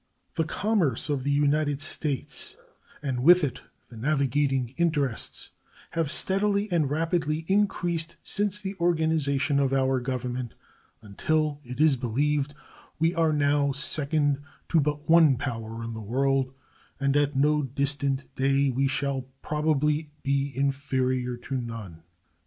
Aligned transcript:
The 0.33 0.45
commerce 0.45 1.09
of 1.09 1.23
the 1.23 1.29
United 1.31 1.79
States, 1.79 2.55
and 3.03 3.21
with 3.21 3.43
it 3.43 3.61
the 3.89 3.95
navigating 3.95 4.73
interests, 4.75 5.51
have 5.91 6.09
steadily 6.09 6.71
and 6.71 6.89
rapidly 6.89 7.45
increased 7.47 8.15
since 8.23 8.57
the 8.57 8.73
organization 8.79 9.59
of 9.59 9.73
our 9.73 9.99
Government, 9.99 10.55
until, 11.03 11.61
it 11.63 11.79
is 11.79 11.97
believed, 11.97 12.55
we 12.97 13.13
are 13.13 13.31
now 13.31 13.71
second 13.73 14.39
to 14.69 14.79
but 14.79 15.07
one 15.07 15.37
power 15.37 15.83
in 15.83 15.93
the 15.93 16.01
world, 16.01 16.51
and 16.99 17.15
at 17.15 17.35
no 17.35 17.61
distant 17.61 18.25
day 18.35 18.71
we 18.71 18.87
shall 18.87 19.27
probably 19.43 20.09
be 20.23 20.51
inferior 20.55 21.37
to 21.37 21.57
none. 21.61 22.01